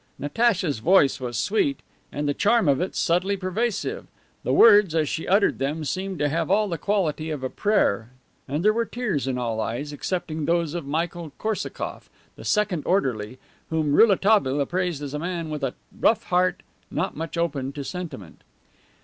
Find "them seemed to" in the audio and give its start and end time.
5.59-6.27